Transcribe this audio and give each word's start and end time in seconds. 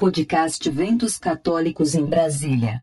Podcast 0.00 0.70
Ventos 0.70 1.18
Católicos 1.18 1.94
em 1.94 2.06
Brasília. 2.06 2.82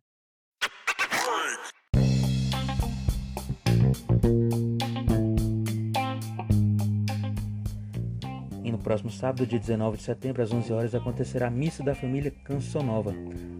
E 8.64 8.72
no 8.72 8.78
próximo 8.78 9.10
sábado, 9.10 9.48
dia 9.48 9.58
19 9.58 9.98
de 9.98 10.04
setembro, 10.04 10.44
às 10.44 10.54
11 10.54 10.72
horas, 10.72 10.94
acontecerá 10.94 11.48
a 11.48 11.50
Missa 11.50 11.82
da 11.82 11.96
Família 11.96 12.30
Cançonova, 12.30 13.16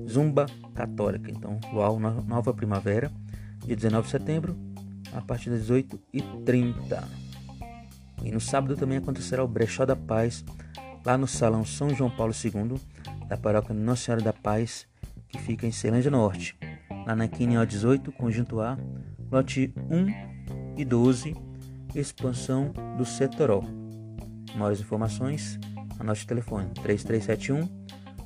Zumba 0.07 0.45
Católica. 0.75 1.31
Então, 1.31 1.59
Luau 1.73 1.99
Nova 1.99 2.53
Primavera 2.53 3.11
dia 3.65 3.77
19 3.77 4.05
de 4.05 4.11
setembro, 4.11 4.57
a 5.13 5.21
partir 5.21 5.51
das 5.51 5.69
18h30. 5.69 7.05
E 8.25 8.31
no 8.31 8.41
sábado 8.41 8.77
também 8.77 8.99
acontecerá 8.99 9.43
o 9.43 9.49
Brechó 9.49 9.85
da 9.85 9.97
Paz, 9.97 10.45
lá 11.05 11.19
no 11.19 11.27
Salão 11.27 11.65
São 11.65 11.95
João 11.95 12.11
Paulo 12.11 12.33
II, 12.33 12.81
da 13.29 13.37
paróquia 13.37 13.75
Nossa 13.75 14.05
Senhora 14.05 14.23
da 14.23 14.33
Paz, 14.33 14.87
que 15.29 15.39
fica 15.39 15.67
em 15.67 15.73
Ceilândia 15.73 16.11
Norte, 16.11 16.57
lá 17.07 17.17
na 17.17 17.27
QNO 17.29 17.67
18, 17.67 18.13
conjunto 18.13 18.61
A, 18.61 18.79
lote 19.31 19.73
1 19.91 20.79
e 20.79 20.85
12, 20.85 21.35
expansão 21.95 22.73
do 22.97 23.05
Setorol. 23.05 23.65
Maiores 24.55 24.81
informações, 24.81 25.59
anote 25.99 26.25
o 26.25 26.27
telefone 26.27 26.69
3371 26.83 27.69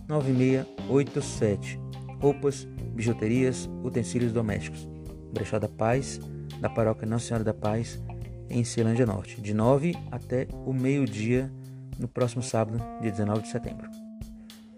9687. 0.08 1.80
Roupas, 2.20 2.66
bijuterias, 2.94 3.68
utensílios 3.82 4.32
domésticos. 4.32 4.95
Brechó 5.36 5.58
da 5.58 5.68
Paz, 5.68 6.18
da 6.60 6.70
Paróquia 6.70 7.06
Nossa 7.06 7.26
Senhora 7.26 7.44
da 7.44 7.52
Paz, 7.52 8.00
em 8.48 8.64
Ceilândia 8.64 9.04
Norte, 9.04 9.38
de 9.38 9.52
9 9.52 9.94
até 10.10 10.48
o 10.64 10.72
meio-dia 10.72 11.52
no 11.98 12.08
próximo 12.08 12.42
sábado, 12.42 12.82
dia 13.02 13.10
19 13.10 13.42
de 13.42 13.48
setembro. 13.48 13.90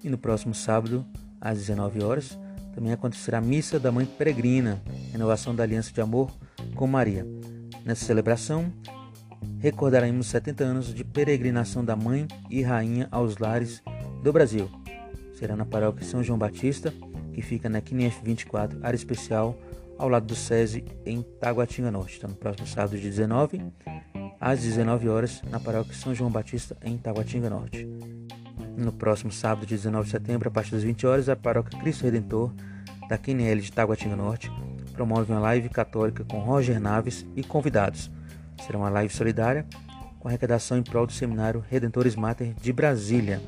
E 0.02 0.08
no 0.08 0.18
próximo 0.18 0.52
sábado, 0.54 1.06
às 1.40 1.58
19 1.58 2.02
horas, 2.02 2.36
também 2.74 2.92
acontecerá 2.92 3.38
a 3.38 3.40
Missa 3.40 3.78
da 3.78 3.92
Mãe 3.92 4.04
Peregrina, 4.04 4.82
renovação 5.12 5.54
da 5.54 5.62
Aliança 5.62 5.92
de 5.92 6.00
Amor 6.00 6.30
com 6.74 6.88
Maria. 6.88 7.24
Nessa 7.84 8.04
celebração, 8.04 8.72
recordaremos 9.60 10.26
70 10.26 10.64
anos 10.64 10.92
de 10.92 11.04
peregrinação 11.04 11.84
da 11.84 11.94
Mãe 11.94 12.26
e 12.50 12.62
Rainha 12.62 13.06
aos 13.12 13.38
lares 13.38 13.80
do 14.24 14.32
Brasil. 14.32 14.68
Será 15.38 15.54
na 15.54 15.64
paróquia 15.64 16.04
São 16.04 16.22
João 16.22 16.38
Batista, 16.38 16.92
que 17.32 17.42
fica 17.42 17.68
na 17.68 17.80
QNF 17.80 18.20
24, 18.24 18.80
área 18.82 18.96
especial 18.96 19.56
ao 19.98 20.08
lado 20.08 20.26
do 20.26 20.36
SESI 20.36 20.84
em 21.04 21.22
Taguatinga 21.22 21.90
Norte. 21.90 22.14
Está 22.14 22.28
no 22.28 22.34
próximo 22.34 22.66
sábado 22.66 22.96
de 22.96 23.02
19 23.02 23.60
às 24.40 24.60
19 24.60 25.08
horas 25.08 25.42
na 25.50 25.58
paróquia 25.58 25.92
São 25.94 26.14
João 26.14 26.30
Batista 26.30 26.76
em 26.82 26.96
Taguatinga 26.96 27.50
Norte. 27.50 27.86
No 28.76 28.92
próximo 28.92 29.32
sábado 29.32 29.66
de 29.66 29.74
19 29.74 30.04
de 30.04 30.10
setembro, 30.12 30.48
a 30.48 30.52
partir 30.52 30.70
das 30.70 30.84
20 30.84 31.06
horas, 31.06 31.28
a 31.28 31.34
paróquia 31.34 31.78
Cristo 31.80 32.04
Redentor 32.04 32.52
da 33.08 33.18
QNL 33.18 33.60
de 33.60 33.72
Taguatinga 33.72 34.14
Norte 34.14 34.50
promove 34.92 35.32
uma 35.32 35.40
live 35.40 35.68
católica 35.68 36.24
com 36.24 36.38
Roger 36.38 36.80
Naves 36.80 37.26
e 37.34 37.42
convidados. 37.42 38.10
Será 38.64 38.78
uma 38.78 38.88
live 38.88 39.12
solidária 39.12 39.66
com 40.20 40.28
arrecadação 40.28 40.78
em 40.78 40.82
prol 40.82 41.06
do 41.06 41.12
seminário 41.12 41.64
Redentores 41.68 42.14
Mater 42.14 42.54
de 42.54 42.72
Brasília. 42.72 43.40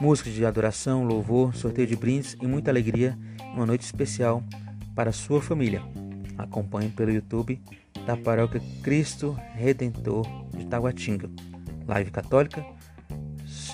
Músicas 0.00 0.32
de 0.32 0.44
adoração, 0.44 1.04
louvor, 1.04 1.54
sorteio 1.54 1.86
de 1.86 1.96
brindes 1.96 2.36
e 2.40 2.46
muita 2.46 2.70
alegria 2.70 3.16
uma 3.54 3.64
noite 3.64 3.82
especial 3.82 4.42
para 4.94 5.12
sua 5.12 5.42
família. 5.42 5.82
Acompanhe 6.38 6.90
pelo 6.90 7.10
YouTube 7.10 7.60
da 8.06 8.16
Paróquia 8.16 8.60
Cristo 8.82 9.38
Redentor 9.54 10.26
de 10.56 10.66
Taguatinga. 10.66 11.30
Live 11.86 12.10
Católica, 12.10 12.64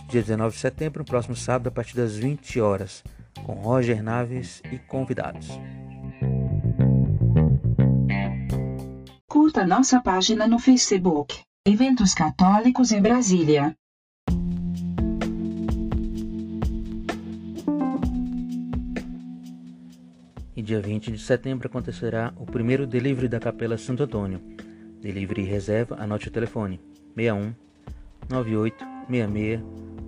dia 0.08 0.20
19 0.20 0.54
de 0.54 0.60
setembro, 0.60 1.04
próximo 1.04 1.36
sábado, 1.36 1.68
a 1.68 1.70
partir 1.70 1.96
das 1.96 2.16
20 2.16 2.60
horas, 2.60 3.04
com 3.44 3.52
Roger 3.54 4.02
Naves 4.02 4.60
e 4.70 4.78
convidados. 4.78 5.48
Curta 9.28 9.66
nossa 9.66 10.00
página 10.00 10.46
no 10.46 10.58
Facebook. 10.58 11.40
Eventos 11.64 12.14
Católicos 12.14 12.90
em 12.90 13.00
Brasília. 13.00 13.76
E 20.60 20.62
dia 20.62 20.78
20 20.78 21.12
de 21.12 21.18
setembro 21.18 21.68
acontecerá 21.68 22.34
o 22.36 22.44
primeiro 22.44 22.86
delivery 22.86 23.28
da 23.28 23.40
Capela 23.40 23.78
Santo 23.78 24.02
Antônio. 24.02 24.42
Delivery 25.00 25.42
reserva, 25.42 25.96
anote 25.98 26.28
o 26.28 26.30
telefone: 26.30 26.78
61 27.16 27.54
98 28.28 28.84
66 29.08 29.62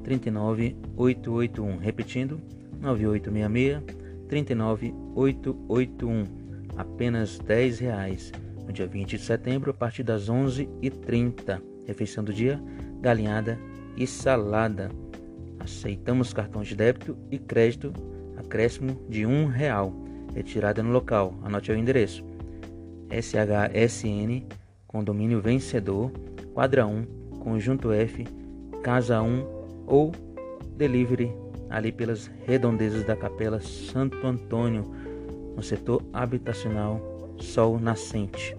39 0.05 0.77
881. 0.95 1.79
Repetindo: 1.79 2.39
9866 2.83 4.29
39 4.29 4.95
881. 5.15 6.25
Apenas 6.77 7.39
10 7.39 7.79
reais. 7.79 8.31
No 8.67 8.75
dia 8.75 8.87
20 8.87 9.17
de 9.17 9.23
setembro, 9.23 9.71
a 9.71 9.75
partir 9.75 10.03
das 10.03 10.29
11h30. 10.29 11.63
Refeição 11.87 12.23
do 12.23 12.31
dia: 12.31 12.63
galinhada 13.01 13.59
e 13.97 14.07
salada. 14.07 14.91
Aceitamos 15.59 16.35
cartões 16.35 16.69
de 16.69 16.77
débito 16.77 17.17
e 17.31 17.39
crédito, 17.39 17.91
acréscimo 18.37 19.01
de 19.09 19.25
um 19.25 19.47
real 19.47 20.12
retirada 20.35 20.83
no 20.83 20.91
local. 20.91 21.35
Anote 21.43 21.71
o 21.73 21.77
endereço: 21.77 22.25
SHSN, 23.11 24.47
Condomínio 24.87 25.41
Vencedor, 25.41 26.11
Quadra 26.55 26.87
1, 26.87 27.05
Conjunto 27.41 27.93
F, 27.93 28.25
Casa 28.83 29.21
1 29.23 29.47
ou 29.87 30.13
Delivery 30.77 31.43
ali 31.73 31.91
pelas 31.91 32.31
redondezas 32.47 33.05
da 33.05 33.17
Capela 33.17 33.59
Santo 33.61 34.27
Antônio, 34.27 34.85
no 35.57 35.63
setor 35.63 36.03
habitacional 36.13 37.01
Sol 37.39 37.79
Nascente. 37.81 38.55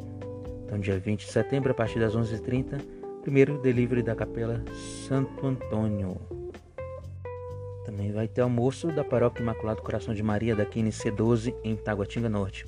Então, 0.65 0.79
dia 0.79 0.97
20 0.97 1.25
de 1.25 1.31
setembro, 1.31 1.71
a 1.71 1.75
partir 1.75 1.99
das 1.99 2.15
11h30, 2.15 2.81
primeiro 3.21 3.61
delivery 3.61 4.01
da 4.01 4.15
Capela 4.15 4.63
Santo 5.07 5.45
Antônio. 5.45 6.17
Também 7.85 8.11
vai 8.11 8.27
ter 8.27 8.41
almoço 8.41 8.87
da 8.87 9.03
Paróquia 9.03 9.41
Imaculado 9.41 9.81
Coração 9.81 10.13
de 10.13 10.23
Maria 10.23 10.55
da 10.55 10.65
QNC 10.65 11.11
12 11.11 11.53
em 11.63 11.75
Taguatinga 11.75 12.29
Norte. 12.29 12.65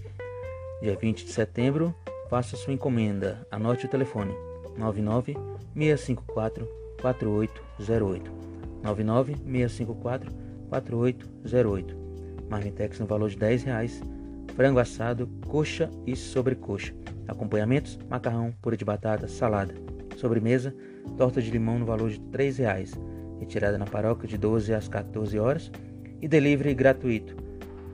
Dia 0.81 0.95
20 0.95 1.25
de 1.25 1.31
setembro, 1.31 1.95
faça 2.29 2.57
sua 2.57 2.73
encomenda. 2.73 3.47
Anote 3.49 3.85
o 3.85 3.89
telefone 3.89 4.33
99 4.77 5.33
654 5.73 6.67
4808. 7.01 8.31
99 8.83 9.35
654 9.35 10.31
4808. 10.69 11.97
Marmitex 12.49 12.99
no 12.99 13.05
valor 13.05 13.29
de 13.29 13.37
10 13.37 13.63
reais. 13.63 14.01
Frango 14.53 14.79
assado, 14.79 15.29
coxa 15.47 15.89
e 16.05 16.15
sobrecoxa. 16.15 16.93
Acompanhamentos: 17.27 17.97
macarrão, 18.09 18.53
purê 18.61 18.75
de 18.75 18.85
batata, 18.85 19.27
salada. 19.29 19.73
Sobremesa: 20.17 20.75
torta 21.17 21.41
de 21.41 21.51
limão 21.51 21.79
no 21.79 21.85
valor 21.85 22.09
de 22.09 22.19
3 22.19 22.57
reais. 22.57 22.93
Retirada 23.39 23.77
na 23.77 23.85
paróquia 23.85 24.27
de 24.27 24.37
12 24.37 24.73
às 24.73 24.87
14 24.87 25.37
horas 25.39 25.71
e 26.21 26.27
delivery 26.27 26.73
gratuito 26.73 27.45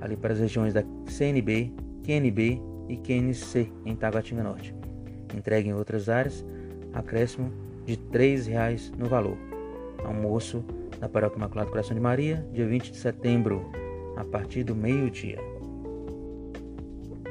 ali 0.02 0.18
para 0.18 0.34
as 0.34 0.40
regiões 0.40 0.74
da 0.74 0.84
CNB, 1.06 1.72
QNB 2.04 2.60
e 2.90 2.98
QNC 2.98 3.72
em 3.86 3.96
Taguatinga 3.96 4.44
Norte. 4.44 4.76
Entregue 5.34 5.70
em 5.70 5.74
outras 5.74 6.10
áreas, 6.10 6.44
acréscimo 6.92 7.52
de 7.86 7.94
R$ 7.94 8.00
3,00 8.12 8.98
no 8.98 9.06
valor. 9.06 9.38
Almoço 10.04 10.66
na 11.00 11.08
Paróquia 11.08 11.38
Imaculado 11.38 11.70
Coração 11.70 11.96
de 11.96 12.02
Maria, 12.02 12.46
dia 12.52 12.68
20 12.68 12.92
de 12.92 12.98
setembro, 12.98 13.72
a 14.18 14.26
partir 14.26 14.64
do 14.64 14.76
meio-dia. 14.76 15.38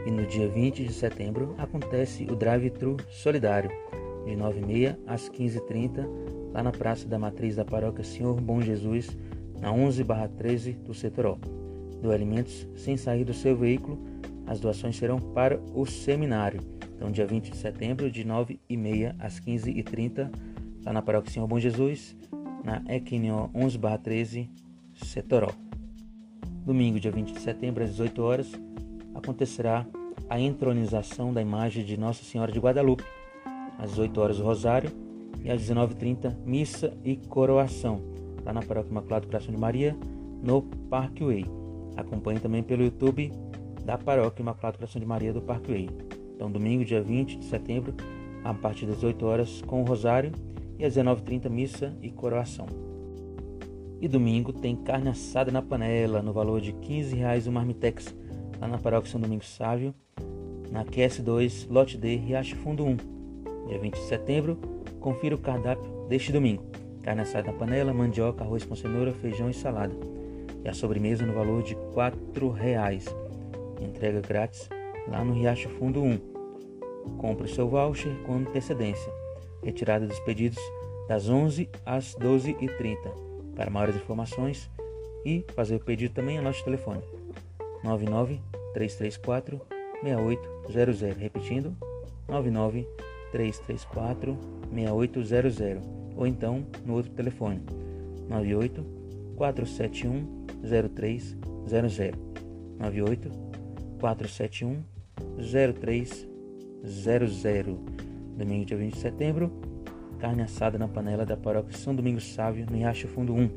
E 0.07 0.11
no 0.11 0.25
dia 0.27 0.49
20 0.49 0.85
de 0.85 0.93
setembro 0.93 1.55
acontece 1.59 2.25
o 2.25 2.35
Drive-Thru 2.35 2.97
Solidário, 3.11 3.71
de 4.25 4.33
9h30 4.33 4.97
às 5.07 5.29
15h30, 5.29 6.09
lá 6.53 6.63
na 6.63 6.73
Praça 6.73 7.07
da 7.07 7.19
Matriz 7.19 7.57
da 7.57 7.65
Paróquia 7.65 8.05
Senhor 8.05 8.41
Bom 8.41 8.61
Jesus, 8.61 9.17
na 9.61 9.73
11-13 9.73 10.75
do 10.83 10.95
Setoró 10.95 11.39
do 12.01 12.11
alimentos 12.11 12.67
sem 12.77 12.97
sair 12.97 13.25
do 13.25 13.35
seu 13.35 13.57
veículo. 13.57 13.99
As 14.47 14.59
doações 14.59 14.97
serão 14.97 15.19
para 15.19 15.61
o 15.75 15.87
seminário. 15.87 16.61
Então, 16.97 17.11
dia 17.11 17.27
20 17.27 17.51
de 17.51 17.57
setembro, 17.57 18.11
de 18.11 18.25
9h30 18.25 19.15
às 19.19 19.39
15h30, 19.41 20.31
lá 20.85 20.93
na 20.93 21.03
Paróquia 21.03 21.33
Senhor 21.33 21.47
Bom 21.47 21.59
Jesus, 21.59 22.17
na 22.65 22.83
Equinio 22.89 23.49
11-13, 23.55 24.49
Setoró. 24.95 25.51
Domingo, 26.65 27.01
dia 27.01 27.11
20 27.11 27.33
de 27.33 27.41
setembro, 27.41 27.83
às 27.85 27.91
18 27.91 28.23
horas, 28.23 28.53
acontecerá 29.15 29.87
a 30.29 30.39
entronização 30.39 31.33
da 31.33 31.41
imagem 31.41 31.85
de 31.85 31.97
Nossa 31.97 32.23
Senhora 32.25 32.53
de 32.53 32.59
Guadalupe. 32.59 33.05
Às 33.79 33.91
18 33.91 34.21
horas, 34.21 34.41
o 34.41 34.45
Rosário 34.45 34.91
e 35.45 35.51
às 35.51 35.63
19h30, 35.63 36.35
missa 36.45 36.93
e 37.05 37.17
coroação, 37.17 38.01
lá 38.45 38.53
na 38.53 38.63
Paróquia 38.63 38.91
Imaculado 38.91 39.27
Coração 39.27 39.53
de 39.53 39.61
Maria, 39.61 39.97
no 40.43 40.63
Parkway. 40.63 41.45
Acompanhe 41.97 42.41
também 42.41 42.63
pelo 42.63 42.83
YouTube 42.83 43.33
da 43.85 43.99
Paróquia 43.99 44.43
Imaculado 44.43 44.79
Coração 44.79 45.01
de 45.01 45.07
Maria 45.07 45.33
do 45.33 45.41
Parkway. 45.41 45.89
Então, 46.35 46.51
domingo, 46.51 46.85
dia 46.85 47.03
20 47.03 47.39
de 47.39 47.45
setembro, 47.45 47.95
a 48.45 48.55
partir 48.55 48.87
das 48.87 49.03
8 49.03 49.25
horas, 49.27 49.63
com 49.63 49.83
o 49.83 49.85
Rosário 49.85 50.33
e 50.79 50.85
às 50.85 50.95
19h30, 50.95 51.49
missa 51.51 51.95
e 52.01 52.11
coroação. 52.11 52.67
E 54.01 54.09
domingo 54.09 54.53
tem 54.53 54.75
carne 54.75 55.11
assada 55.11 55.51
na 55.51 55.61
panela, 55.61 56.23
no 56.23 56.33
valor 56.33 56.61
de 56.61 56.73
15 56.73 57.15
reais 57.15 57.47
o 57.47 57.53
marmitex, 57.53 58.15
lá 58.59 58.67
na 58.67 58.79
Paróquia 58.79 59.11
São 59.13 59.21
Domingos 59.21 59.49
Sávio, 59.49 59.95
na 60.71 60.85
QS2, 60.85 61.67
lote 61.69 61.99
D, 61.99 62.17
Riacho 62.17 62.57
Fundo 62.57 62.87
1. 62.87 62.97
Dia 63.69 63.79
20 63.79 63.95
de 63.95 64.01
setembro, 64.07 64.59
confira 65.01 65.35
o 65.35 65.39
cardápio 65.39 66.07
deste 66.09 66.31
domingo. 66.31 66.65
Carne 67.03 67.23
assada 67.23 67.51
na 67.51 67.59
panela, 67.59 67.93
mandioca, 67.93 68.45
arroz 68.45 68.65
com 68.65 68.77
cenoura, 68.77 69.13
feijão 69.13 69.51
e 69.51 69.55
salada 69.55 69.95
e 70.65 70.69
a 70.69 70.75
sobremesa 70.75 71.25
no 71.25 71.33
valor 71.33 71.63
de 71.63 71.75
R$ 71.75 72.53
reais. 72.55 73.07
Entrega 73.81 74.21
grátis 74.21 74.69
lá 75.09 75.25
no 75.25 75.33
Riacho 75.33 75.69
Fundo 75.71 76.03
1. 76.03 76.19
Compre 77.19 77.49
seu 77.49 77.69
voucher 77.69 78.15
com 78.27 78.35
antecedência. 78.35 79.13
Retirada 79.63 80.07
dos 80.07 80.21
pedidos 80.21 80.59
das 81.09 81.29
11 81.29 81.69
às 81.85 82.15
12h30. 82.15 82.97
Para 83.57 83.71
maiores 83.71 83.97
informações 83.97 84.71
e 85.25 85.45
fazer 85.55 85.77
o 85.77 85.81
pedido 85.81 86.15
também, 86.15 86.39
anote 86.39 86.61
o 86.61 86.65
telefone 86.65 87.03
99 87.83 88.41
334 88.75 89.61
6800. 90.03 91.19
Repetindo, 91.19 91.77
99 92.29 92.87
334 93.33 94.39
6800. 94.73 95.83
Ou 96.17 96.27
então 96.27 96.67
no 96.85 96.95
outro 96.95 97.13
telefone 97.13 97.63
98 98.29 98.85
471 99.37 100.27
0300 100.63 101.37
98 102.79 103.31
471 103.99 104.83
0300 105.39 106.31
Domingo, 108.37 108.65
dia 108.65 108.77
20 108.77 108.95
de 108.95 109.01
setembro, 109.01 109.53
carne 110.19 110.43
assada 110.43 110.79
na 110.79 110.89
panela 110.89 111.27
da 111.27 111.37
paróquia 111.37 111.77
São 111.77 111.95
Domingos 111.95 112.33
Sávio, 112.33 112.67
no 112.71 112.77
Riacho 112.77 113.07
Fundo 113.09 113.35
1. 113.35 113.51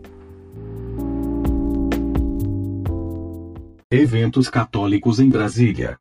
Eventos 3.90 4.50
católicos 4.50 5.20
em 5.20 5.30
Brasília. 5.30 5.98